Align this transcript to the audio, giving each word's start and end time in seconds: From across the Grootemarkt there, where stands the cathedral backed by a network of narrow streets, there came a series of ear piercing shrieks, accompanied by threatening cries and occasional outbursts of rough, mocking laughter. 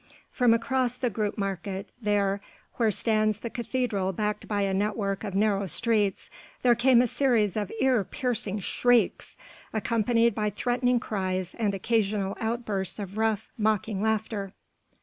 From 0.31 0.51
across 0.51 0.97
the 0.97 1.11
Grootemarkt 1.11 1.85
there, 2.01 2.41
where 2.77 2.89
stands 2.89 3.41
the 3.41 3.51
cathedral 3.51 4.11
backed 4.13 4.47
by 4.47 4.63
a 4.63 4.73
network 4.73 5.23
of 5.23 5.35
narrow 5.35 5.67
streets, 5.67 6.31
there 6.63 6.73
came 6.73 7.03
a 7.03 7.07
series 7.07 7.55
of 7.55 7.71
ear 7.79 8.03
piercing 8.03 8.61
shrieks, 8.61 9.37
accompanied 9.71 10.33
by 10.33 10.49
threatening 10.49 10.99
cries 10.99 11.53
and 11.53 11.75
occasional 11.75 12.35
outbursts 12.41 12.97
of 12.97 13.19
rough, 13.19 13.51
mocking 13.59 14.01
laughter. 14.01 14.53